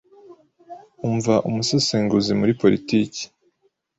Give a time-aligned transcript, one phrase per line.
[1.07, 3.21] umva Umusesenguzi muri politiki: